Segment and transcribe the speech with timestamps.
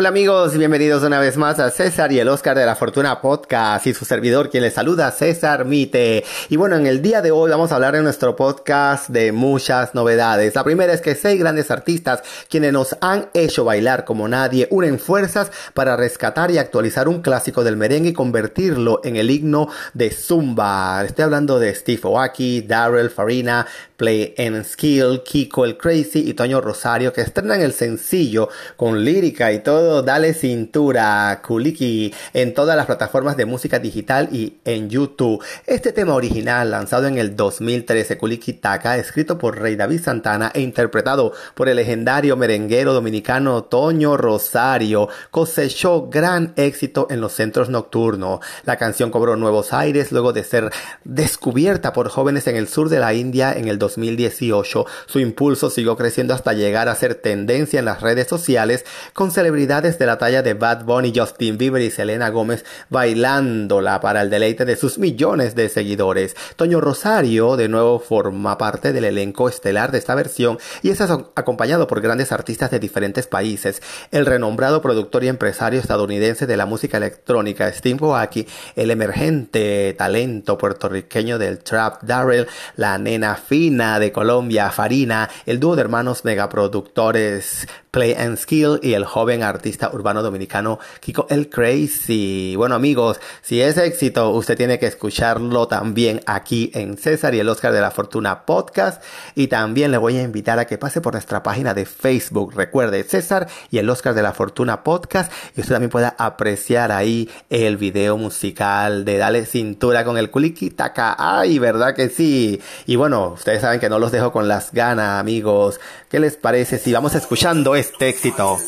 [0.00, 3.86] Hola amigos, bienvenidos una vez más a César y el Oscar de la Fortuna Podcast
[3.86, 6.24] y su servidor quien les saluda, César Mite.
[6.48, 9.94] Y bueno, en el día de hoy vamos a hablar en nuestro podcast de muchas
[9.94, 10.54] novedades.
[10.54, 14.98] La primera es que seis grandes artistas quienes nos han hecho bailar como nadie unen
[14.98, 20.10] fuerzas para rescatar y actualizar un clásico del merengue y convertirlo en el himno de
[20.12, 21.04] Zumba.
[21.04, 23.66] Estoy hablando de Steve Oaki, Daryl Farina,
[24.00, 29.52] Play and Skill, Kiko el Crazy y Toño Rosario que estrenan el sencillo con lírica
[29.52, 35.44] y todo dale cintura, Kuliki, en todas las plataformas de música digital y en YouTube.
[35.66, 40.62] Este tema original, lanzado en el 2013, Kuliki Taka, escrito por Rey David Santana e
[40.62, 48.40] interpretado por el legendario merenguero dominicano Toño Rosario, cosechó gran éxito en los centros nocturnos.
[48.64, 50.70] La canción cobró nuevos aires luego de ser
[51.04, 54.86] descubierta por jóvenes en el sur de la India en el 2018.
[55.06, 59.98] Su impulso siguió creciendo hasta llegar a ser tendencia en las redes sociales con celebridades
[59.98, 64.64] de la talla de Bad Bunny, Justin Bieber y Selena Gómez bailándola para el deleite
[64.64, 66.36] de sus millones de seguidores.
[66.56, 71.86] Toño Rosario de nuevo forma parte del elenco estelar de esta versión y es acompañado
[71.86, 73.82] por grandes artistas de diferentes países.
[74.10, 80.58] El renombrado productor y empresario estadounidense de la música electrónica Steve Aoki, el emergente talento
[80.58, 87.66] puertorriqueño del trap Darrell, la nena fina de Colombia Farina, el dúo de hermanos megaproductores
[87.90, 92.54] Play and Skill y el joven artista urbano dominicano Kiko El Crazy.
[92.56, 97.48] Bueno amigos, si es éxito, usted tiene que escucharlo también aquí en César y el
[97.48, 99.02] Oscar de la Fortuna Podcast.
[99.34, 102.54] Y también le voy a invitar a que pase por nuestra página de Facebook.
[102.54, 105.32] Recuerde, César y el Oscar de la Fortuna Podcast.
[105.56, 110.70] Y usted también pueda apreciar ahí el video musical de Dale Cintura con el Kuliki
[110.70, 111.16] Taka.
[111.18, 112.60] Ay, ¿verdad que sí?
[112.86, 115.80] Y bueno, ustedes saben que no los dejo con las ganas, amigos.
[116.08, 118.58] ¿Qué les parece si vamos escuchando este éxito.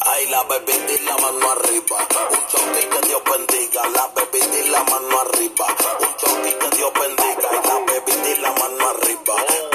[0.00, 1.98] Ay, la y la mano arriba.
[2.30, 3.88] Un choque que Dios bendiga.
[3.88, 5.66] La y la mano arriba.
[6.00, 7.48] Un choque que Dios bendiga.
[7.64, 9.67] La y la mano arriba.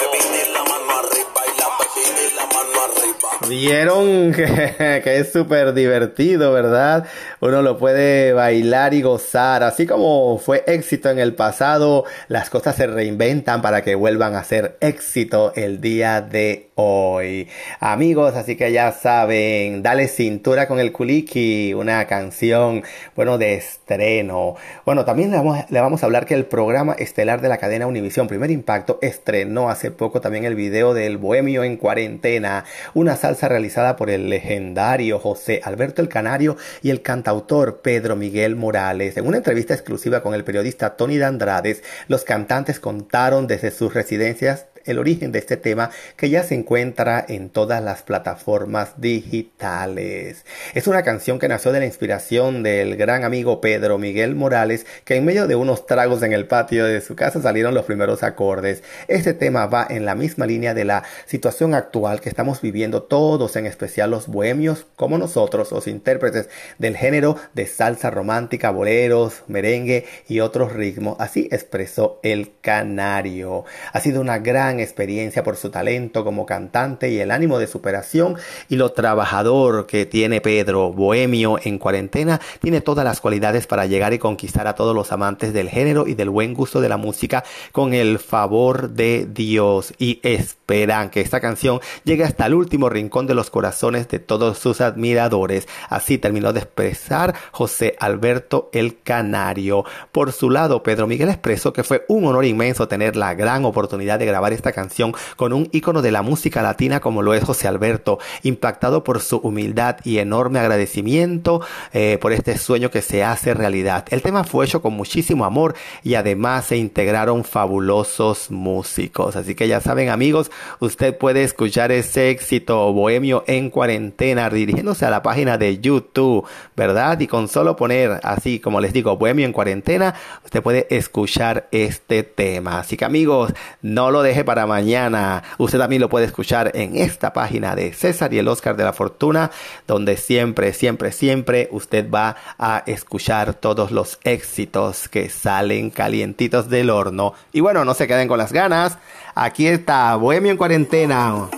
[3.50, 7.06] Vieron que, es súper divertido, ¿verdad?
[7.42, 9.64] Uno lo puede bailar y gozar.
[9.64, 14.44] Así como fue éxito en el pasado, las cosas se reinventan para que vuelvan a
[14.44, 17.50] ser éxito el día de hoy.
[17.80, 22.84] Amigos, así que ya saben, dale cintura con el Kuliki, una canción,
[23.16, 24.56] bueno, de estreno.
[24.86, 27.88] Bueno, también le vamos, le vamos a hablar que el programa estelar de la cadena
[27.88, 32.64] Univisión Primer Impacto estrenó hace poco también el video del Bohemio en cuarentena,
[32.94, 38.56] una salsa realizada por el legendario José Alberto el Canario y el cantautor Pedro Miguel
[38.56, 39.18] Morales.
[39.18, 44.66] En una entrevista exclusiva con el periodista Tony Dandrades, los cantantes contaron desde sus residencias
[44.86, 50.46] el origen de este tema que ya se encuentra en todas las plataformas digitales.
[50.74, 55.16] Es una canción que nació de la inspiración del gran amigo Pedro Miguel Morales, que
[55.16, 58.84] en medio de unos tragos en el patio de su casa salieron los primeros acordes.
[59.08, 63.56] Este tema va en la misma línea de la situación actual que estamos viviendo todos,
[63.56, 70.06] en especial los bohemios como nosotros, los intérpretes del género de salsa romántica, boleros, merengue
[70.28, 71.18] y otros ritmos.
[71.20, 73.66] Así expresó el canario.
[73.92, 78.36] Ha sido una gran experiencia por su talento como cantante y el ánimo de superación
[78.70, 84.14] y lo trabajador que tiene Pedro, bohemio en cuarentena, tiene todas las cualidades para llegar
[84.14, 87.44] y conquistar a todos los amantes del género y del buen gusto de la música
[87.72, 93.28] con el favor de Dios y esperan que esta canción llegue hasta el último rincón
[93.28, 95.68] de los corazones de todos sus admiradores.
[95.90, 99.86] Así terminó de expresar José Alberto el Canario.
[100.12, 104.20] Por su lado, Pedro Miguel expresó que fue un honor inmenso tener la gran oportunidad
[104.20, 107.68] de grabar esta canción con un ícono de la música latina como lo es José
[107.68, 113.54] Alberto, impactado por su humildad y enorme agradecimiento eh, por este sueño que se hace
[113.54, 114.06] realidad.
[114.10, 119.36] El tema fue hecho con muchísimo amor y además se integraron fabulosos músicos.
[119.36, 125.10] Así que ya saben amigos, usted puede escuchar ese éxito bohemio en cuarentena dirigiéndose a
[125.10, 126.46] la página de YouTube,
[126.76, 127.20] ¿verdad?
[127.20, 132.24] Y con solo poner así como les digo, bohemio en cuarentena, usted puede escuchar este
[132.24, 132.80] tema.
[132.80, 135.42] Así que amigos, no lo deje para para mañana.
[135.58, 138.94] Usted también lo puede escuchar en esta página de César y el Oscar de la
[138.94, 139.50] Fortuna,
[139.88, 146.92] donde siempre, siempre, siempre usted va a escuchar todos los éxitos que salen calientitos del
[146.92, 147.34] horno.
[147.52, 149.00] Y bueno, no se queden con las ganas.
[149.34, 151.50] Aquí está Bohemio en cuarentena.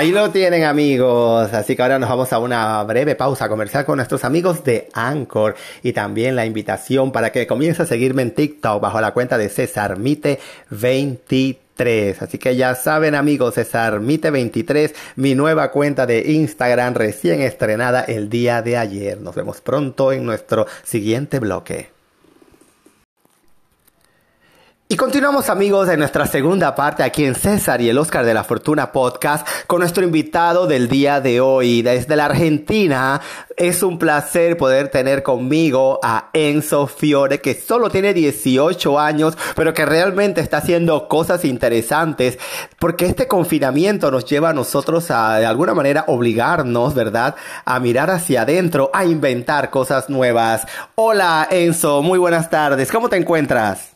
[0.00, 3.96] Ahí lo tienen amigos, así que ahora nos vamos a una breve pausa comercial con
[3.96, 8.80] nuestros amigos de Anchor y también la invitación para que comience a seguirme en TikTok
[8.80, 10.38] bajo la cuenta de César Mite
[10.70, 12.22] 23.
[12.22, 18.00] Así que ya saben amigos, César Mite 23, mi nueva cuenta de Instagram recién estrenada
[18.00, 19.20] el día de ayer.
[19.20, 21.99] Nos vemos pronto en nuestro siguiente bloque.
[24.92, 28.42] Y continuamos amigos en nuestra segunda parte aquí en César y el Oscar de la
[28.42, 33.20] Fortuna podcast con nuestro invitado del día de hoy desde la Argentina.
[33.56, 39.72] Es un placer poder tener conmigo a Enzo Fiore que solo tiene 18 años pero
[39.74, 42.40] que realmente está haciendo cosas interesantes
[42.80, 47.36] porque este confinamiento nos lleva a nosotros a de alguna manera obligarnos, ¿verdad?
[47.64, 50.66] A mirar hacia adentro, a inventar cosas nuevas.
[50.96, 52.90] Hola Enzo, muy buenas tardes.
[52.90, 53.89] ¿Cómo te encuentras?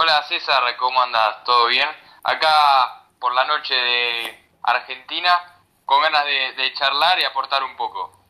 [0.00, 1.42] Hola César, ¿cómo andas?
[1.44, 1.88] ¿Todo bien?
[2.22, 5.28] Acá por la noche de Argentina,
[5.84, 8.28] con ganas de, charlar y aportar un poco.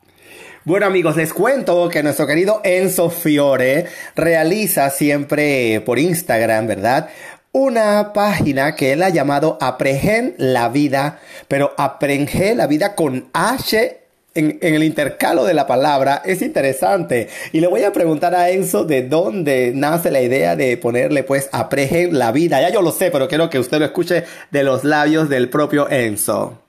[0.65, 7.11] Bueno amigos, les cuento que nuestro querido Enzo Fiore realiza siempre por Instagram, ¿verdad?
[7.51, 14.08] Una página que él ha llamado Aprehen la vida, pero Aprenge la vida con H
[14.35, 17.29] en, el intercalo de la palabra es interesante.
[17.53, 21.49] Y le voy a preguntar a Enzo de dónde nace la idea de ponerle pues
[21.51, 22.61] aprejen la vida.
[22.61, 25.89] Ya yo lo sé, pero quiero que usted lo escuche de los labios del propio
[25.89, 26.61] Enzo.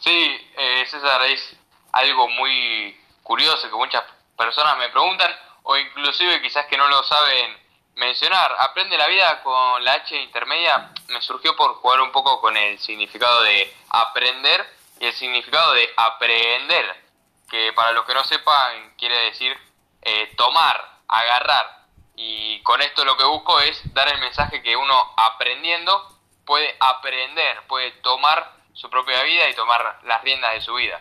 [0.00, 0.10] Sí,
[0.56, 1.56] eh, César, es
[1.92, 4.02] algo muy curioso que muchas
[4.36, 5.30] personas me preguntan
[5.62, 7.56] o inclusive quizás que no lo saben
[7.96, 8.50] mencionar.
[8.58, 12.78] Aprende la vida con la H intermedia me surgió por jugar un poco con el
[12.78, 14.64] significado de aprender
[15.00, 17.04] y el significado de aprender,
[17.48, 19.56] que para los que no sepan quiere decir
[20.02, 21.86] eh, tomar, agarrar.
[22.14, 27.62] Y con esto lo que busco es dar el mensaje que uno aprendiendo puede aprender,
[27.66, 31.00] puede tomar su propia vida y tomar las riendas de su vida.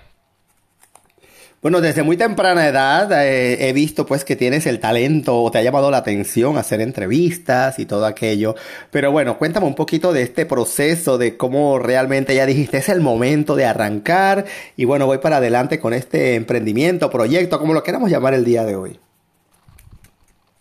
[1.61, 5.57] Bueno, desde muy temprana edad eh, he visto pues que tienes el talento o te
[5.57, 8.55] ha llamado la atención hacer entrevistas y todo aquello.
[8.91, 13.01] Pero bueno, cuéntame un poquito de este proceso, de cómo realmente ya dijiste es el
[13.01, 14.45] momento de arrancar
[14.77, 18.63] y bueno, voy para adelante con este emprendimiento, proyecto, como lo queramos llamar el día
[18.63, 18.97] de hoy.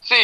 [0.01, 0.17] Sí,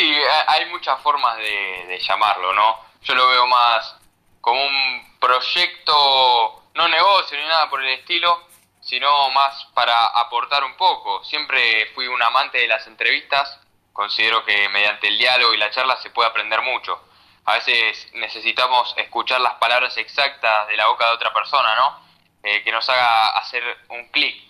[0.49, 2.75] hay muchas formas de, de llamarlo, ¿no?
[3.05, 3.95] Yo lo veo más
[4.41, 8.54] como un proyecto, no negocio ni nada por el estilo,
[8.95, 11.25] sino más para aportar un poco.
[11.25, 13.59] Siempre fui un amante de las entrevistas,
[13.93, 17.03] considero que mediante el diálogo y la charla se puede aprender mucho.
[17.45, 22.07] A veces necesitamos escuchar las palabras exactas de la boca de otra persona, ¿no?
[22.45, 24.41] Eh, que nos haga hacer un clic.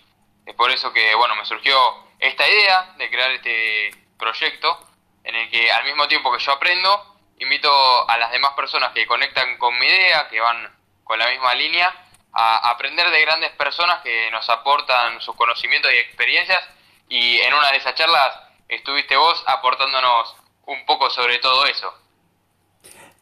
[0.45, 1.75] Es por eso que, bueno, me surgió
[2.19, 4.79] esta idea de crear este proyecto
[5.25, 9.07] en el que al mismo tiempo que yo aprendo, invito a las demás personas que
[9.07, 10.71] conectan con mi idea, que van
[11.03, 12.04] con la misma línea,
[12.35, 16.61] a aprender de grandes personas que nos aportan sus conocimientos y experiencias
[17.09, 18.35] y en una de esas charlas
[18.69, 20.37] estuviste vos aportándonos
[20.67, 21.93] un poco sobre todo eso.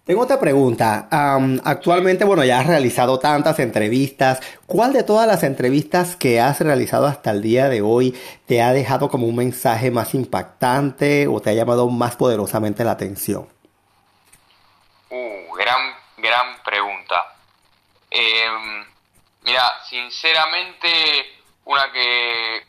[0.05, 1.09] Tengo otra pregunta.
[1.65, 4.41] actualmente, bueno, ya has realizado tantas entrevistas.
[4.67, 8.73] ¿Cuál de todas las entrevistas que has realizado hasta el día de hoy te ha
[8.73, 13.49] dejado como un mensaje más impactante o te ha llamado más poderosamente la atención?
[15.09, 17.37] Uh, gran, gran pregunta.
[18.11, 18.49] Eh,
[19.43, 22.67] Mira, sinceramente, una que...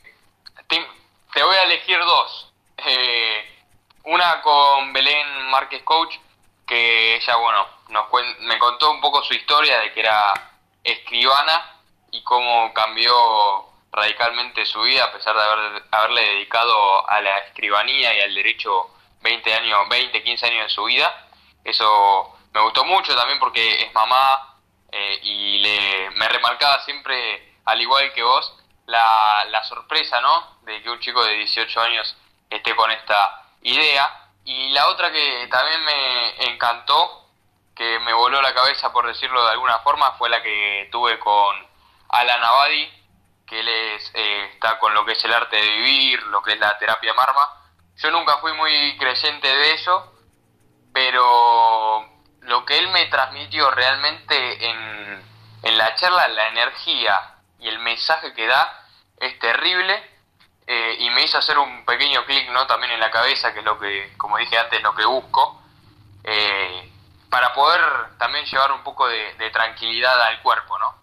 [0.68, 2.52] Te, voy a elegir dos.
[2.78, 3.66] Eh,
[4.06, 6.16] una con Belén Márquez Coach,
[6.66, 8.06] que ella, bueno, nos
[8.40, 10.34] me contó un poco su historia de que era
[10.84, 11.80] escribana
[12.12, 18.14] y cómo cambió radicalmente su vida a pesar de haber, haberle dedicado a la escribanía
[18.14, 18.90] y al derecho
[19.22, 21.28] 20 años, 20, 15 años de su vida.
[21.64, 24.53] Eso me gustó mucho también porque es mamá,
[24.96, 30.60] eh, y le, me remarcaba siempre, al igual que vos, la, la sorpresa, ¿no?
[30.62, 32.16] De que un chico de 18 años
[32.48, 34.30] esté con esta idea.
[34.46, 37.28] Y la otra que también me encantó,
[37.76, 41.56] que me voló la cabeza por decirlo de alguna forma, fue la que tuve con
[42.10, 42.88] Alan Abadi,
[43.48, 46.54] que él es, eh, está con lo que es el arte de vivir, lo que
[46.54, 47.50] es la terapia marma.
[47.96, 50.14] Yo nunca fui muy creyente de eso,
[50.94, 52.13] pero
[52.46, 55.24] lo que él me transmitió realmente en,
[55.64, 58.86] en la charla, la energía y el mensaje que da
[59.18, 60.12] es terrible
[60.68, 63.66] eh, y me hizo hacer un pequeño clic no también en la cabeza que es
[63.66, 65.62] lo que como dije antes lo que busco
[66.24, 66.90] eh,
[67.30, 71.03] para poder también llevar un poco de, de tranquilidad al cuerpo no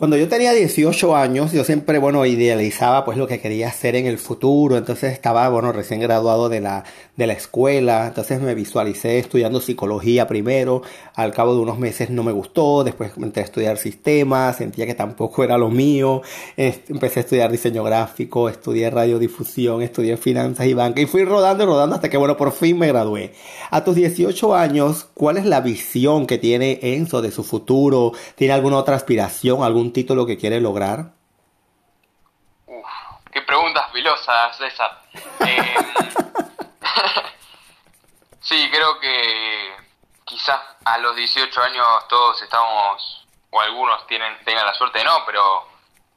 [0.00, 4.06] cuando yo tenía 18 años, yo siempre, bueno, idealizaba pues lo que quería hacer en
[4.06, 4.78] el futuro.
[4.78, 6.84] Entonces estaba, bueno, recién graduado de la,
[7.20, 10.80] de la escuela, entonces me visualicé estudiando psicología primero,
[11.14, 14.94] al cabo de unos meses no me gustó, después entré a estudiar sistemas, sentía que
[14.94, 16.22] tampoco era lo mío,
[16.56, 21.66] empecé a estudiar diseño gráfico, estudié radiodifusión, estudié finanzas y banca y fui rodando y
[21.66, 23.34] rodando hasta que bueno, por fin me gradué.
[23.70, 28.12] A tus 18 años, ¿cuál es la visión que tiene Enzo de su futuro?
[28.34, 31.12] ¿Tiene alguna otra aspiración, algún título que quiere lograr?
[32.66, 32.86] Uf,
[33.32, 35.02] qué preguntas filosas, César.
[35.46, 35.74] Eh,
[38.40, 39.76] sí, creo que
[40.24, 45.24] quizás a los 18 años todos estamos, o algunos tienen, tengan la suerte de no,
[45.26, 45.66] pero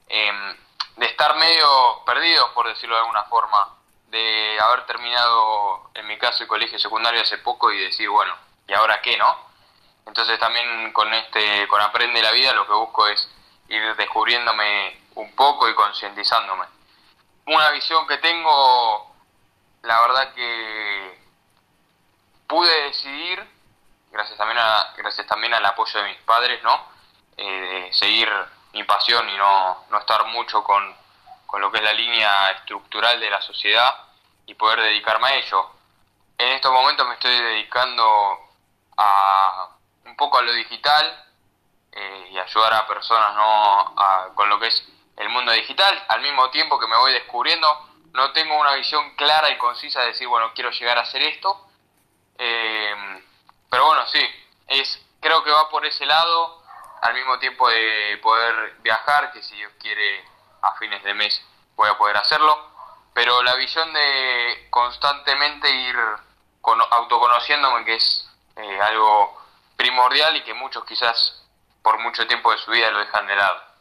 [0.07, 0.55] em,
[0.97, 3.75] de estar medio perdidos, por decirlo de alguna forma,
[4.07, 8.35] de haber terminado, en mi caso, el colegio secundario hace poco y decir, bueno,
[8.67, 9.53] ¿y ahora qué, no?
[10.05, 13.27] Entonces también con este, con Aprende la Vida lo que busco es
[13.69, 16.65] ir descubriéndome un poco y concientizándome.
[17.45, 19.13] Una visión que tengo
[19.83, 21.19] la verdad que
[22.47, 23.43] pude decidir,
[24.11, 26.87] gracias también, a, gracias también al apoyo de mis padres, ¿no?
[27.37, 28.29] Eh, seguir
[28.73, 30.95] mi pasión y no, no estar mucho con,
[31.45, 33.93] con lo que es la línea estructural de la sociedad
[34.45, 35.69] y poder dedicarme a ello.
[36.37, 38.39] En estos momentos me estoy dedicando
[38.97, 39.69] a
[40.05, 41.25] un poco a lo digital
[41.95, 43.95] eh, y ayudar a personas ¿no?
[44.35, 47.67] con lo que es el mundo digital, al mismo tiempo que me voy descubriendo
[48.13, 51.67] no tengo una visión clara y concisa de decir, bueno, quiero llegar a hacer esto.
[52.37, 52.95] Eh,
[53.69, 54.21] pero bueno, sí,
[54.67, 56.63] es, creo que va por ese lado,
[57.01, 60.23] al mismo tiempo de poder viajar, que si Dios quiere
[60.61, 61.43] a fines de mes
[61.75, 62.69] voy a poder hacerlo.
[63.15, 65.95] Pero la visión de constantemente ir
[66.61, 69.41] con, autoconociéndome, que es eh, algo
[69.75, 71.42] primordial y que muchos quizás
[71.83, 73.72] por mucho tiempo de su vida lo dejan de lado.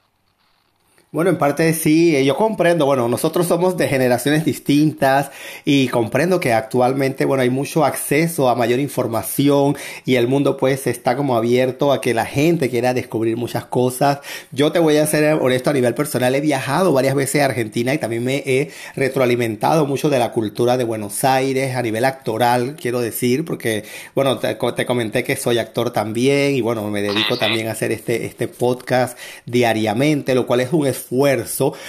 [1.14, 5.30] Bueno, en parte sí, eh, yo comprendo, bueno, nosotros somos de generaciones distintas
[5.62, 9.76] y comprendo que actualmente, bueno, hay mucho acceso a mayor información
[10.06, 14.20] y el mundo pues está como abierto a que la gente quiera descubrir muchas cosas.
[14.52, 17.92] Yo te voy a ser honesto a nivel personal, he viajado varias veces a Argentina
[17.92, 22.74] y también me he retroalimentado mucho de la cultura de Buenos Aires a nivel actoral,
[22.80, 27.68] quiero decir, porque, bueno, te, comenté que soy actor también y bueno, me dedico también
[27.68, 30.86] a hacer este, este podcast diariamente, lo cual es un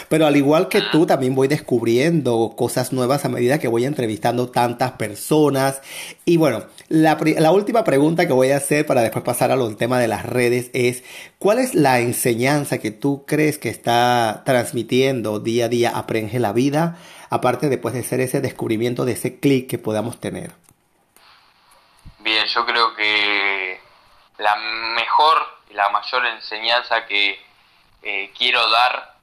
[0.10, 4.50] pero al igual que tú también voy descubriendo cosas nuevas a medida que voy entrevistando
[4.50, 5.82] tantas personas.
[6.26, 10.00] Y bueno, la, la última pregunta que voy a hacer para después pasar al tema
[10.00, 11.04] de las redes es,
[11.40, 16.54] ¿cuál es la enseñanza que tú crees que está transmitiendo día a día Aprende la
[16.54, 16.98] Vida,
[17.30, 20.52] aparte después de ser ese descubrimiento de ese clic que podamos tener?
[22.20, 23.80] Bien, yo creo que
[24.38, 24.56] la
[24.96, 25.38] mejor
[25.70, 27.38] y la mayor enseñanza que
[28.04, 29.14] eh, quiero dar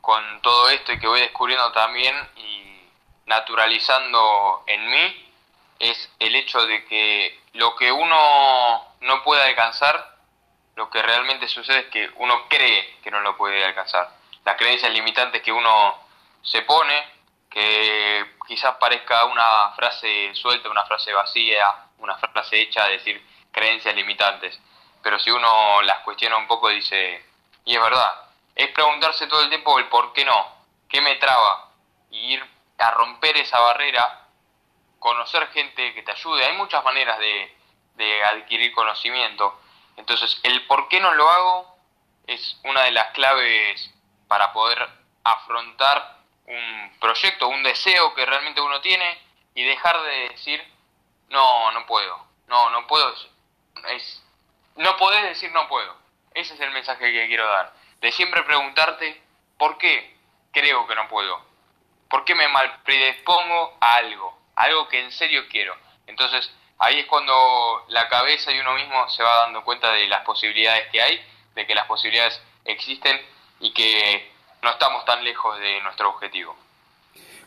[0.00, 2.80] con todo esto y que voy descubriendo también y
[3.26, 5.32] naturalizando en mí
[5.78, 10.18] es el hecho de que lo que uno no puede alcanzar,
[10.76, 14.10] lo que realmente sucede es que uno cree que no lo puede alcanzar.
[14.44, 15.98] Las creencias limitantes que uno
[16.42, 17.04] se pone,
[17.50, 24.60] que quizás parezca una frase suelta, una frase vacía, una frase hecha, decir creencias limitantes.
[25.02, 27.24] Pero si uno las cuestiona un poco, dice,
[27.64, 30.46] y es verdad, es preguntarse todo el tiempo el por qué no,
[30.88, 31.70] qué me traba,
[32.10, 32.44] y ir
[32.78, 34.26] a romper esa barrera,
[34.98, 36.44] conocer gente que te ayude.
[36.44, 37.56] Hay muchas maneras de,
[37.94, 39.60] de adquirir conocimiento.
[39.96, 41.76] Entonces, el por qué no lo hago
[42.26, 43.92] es una de las claves
[44.28, 44.88] para poder
[45.24, 49.18] afrontar un proyecto, un deseo que realmente uno tiene
[49.54, 50.62] y dejar de decir,
[51.28, 53.14] no, no puedo, no, no puedo,
[53.88, 54.22] es,
[54.76, 55.96] no podés decir no puedo.
[56.34, 57.72] Ese es el mensaje que quiero dar.
[58.00, 59.20] De siempre preguntarte,
[59.58, 60.16] ¿por qué
[60.52, 61.40] creo que no puedo?
[62.08, 64.40] ¿Por qué me mal predispongo a algo?
[64.60, 65.74] algo que en serio quiero.
[66.06, 70.24] Entonces, ahí es cuando la cabeza y uno mismo se va dando cuenta de las
[70.24, 73.20] posibilidades que hay, de que las posibilidades existen
[73.60, 74.30] y que
[74.62, 76.56] no estamos tan lejos de nuestro objetivo.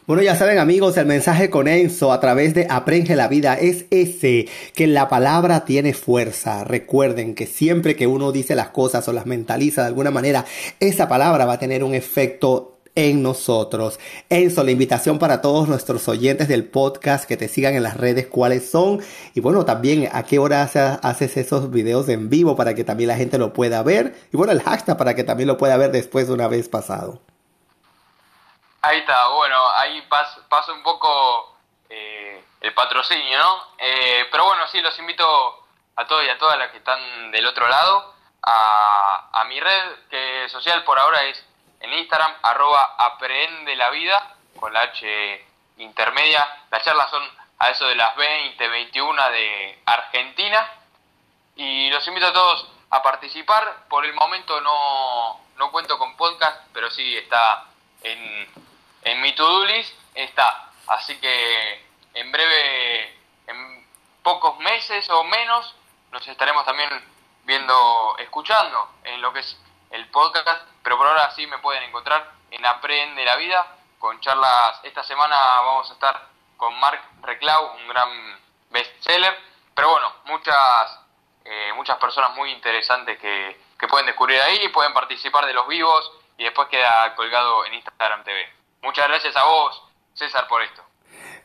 [0.06, 3.86] Bueno, ya saben amigos, el mensaje con Enzo a través de Aprende la Vida es
[3.90, 6.66] ese, que la palabra tiene fuerza.
[6.66, 10.44] Recuerden que siempre que uno dice las cosas o las mentaliza de alguna manera,
[10.82, 13.98] esa palabra va a tener un efecto en nosotros.
[14.28, 18.28] Enzo, la invitación para todos nuestros oyentes del podcast que te sigan en las redes,
[18.28, 19.00] cuáles son.
[19.34, 23.16] Y bueno, también a qué hora haces esos videos en vivo para que también la
[23.16, 24.16] gente lo pueda ver.
[24.34, 27.22] Y bueno, el hashtag para que también lo pueda ver después de una vez pasado.
[28.84, 31.56] Ahí está, bueno, ahí paso, un poco
[31.90, 33.68] eh, el patrocinio, ¿no?
[33.78, 37.46] Eh, pero bueno, sí, los invito a todos y a todas las que están del
[37.46, 41.46] otro lado a, a mi red que social por ahora es
[41.80, 45.46] en Instagram, arroba aprende la vida, con la H
[45.78, 46.46] intermedia.
[46.70, 47.24] Las charlas son
[47.60, 50.72] a eso de las 20, 21 de Argentina.
[51.56, 53.86] Y los invito a todos a participar.
[53.88, 57.66] Por el momento no, no cuento con podcast, pero sí está
[58.04, 58.63] en,
[59.04, 59.94] en mi to-do list.
[60.16, 60.72] Está.
[60.88, 63.18] Así que en breve,
[63.48, 63.88] en
[64.22, 65.76] pocos meses o menos,
[66.12, 66.90] nos estaremos también
[67.44, 69.58] viendo, escuchando en lo que es
[69.92, 70.68] el podcast.
[70.84, 73.66] Pero por ahora sí me pueden encontrar en Aprende la Vida
[74.00, 74.80] con charlas.
[74.84, 79.38] Esta semana vamos a estar con Mark Reclau, un gran bestseller.
[79.74, 81.00] Pero bueno, muchas,
[81.46, 86.12] eh, muchas personas muy interesantes que, que pueden descubrir ahí, pueden participar de los vivos
[86.38, 88.63] y después queda colgado en Instagram TV.
[88.84, 89.82] Muchas gracias a vos,
[90.14, 90.84] César, por esto.